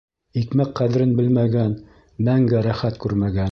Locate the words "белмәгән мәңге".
1.19-2.65